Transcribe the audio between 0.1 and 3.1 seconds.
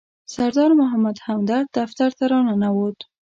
سردار محمد همدرد دفتر ته راننوت.